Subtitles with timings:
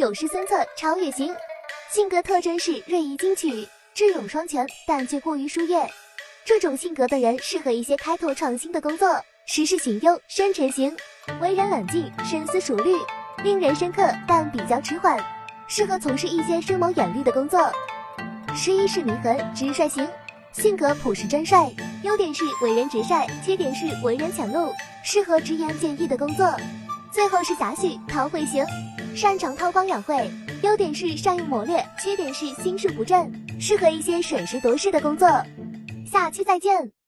[0.00, 1.30] 有诗孙策，超越型。
[1.90, 5.86] 性格特征是锐意进取、智勇双全，但却过于疏远。
[6.42, 9.22] 这种性格的人适合一些开拓创新的工作。
[9.44, 10.96] 时事型优深沉型，
[11.42, 12.96] 为人冷静、深思熟虑，
[13.44, 15.22] 令人深刻，但比较迟缓，
[15.68, 17.70] 适合从事一些深谋远虑的工作。
[18.56, 20.08] 十一是祢衡直率型，
[20.52, 21.70] 性格朴实真率，
[22.04, 24.72] 优点是为人直率，缺点是为人强怒，
[25.04, 26.50] 适合直言建议的工作。
[27.12, 28.64] 最后是贾诩韬晦型，
[29.14, 30.30] 擅长韬光养晦，
[30.62, 35.28] 优点是善用谋略，缺点是心术不正，适合一些审时度势的工作。
[36.06, 36.99] 下期再见。